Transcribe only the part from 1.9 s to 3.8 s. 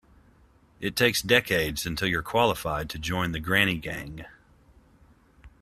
you're qualified to join the granny